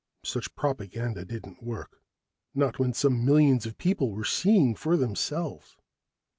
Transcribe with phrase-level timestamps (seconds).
[0.23, 2.01] Such propaganda didn't work,
[2.55, 5.77] not when some millions of people were seeing for themselves.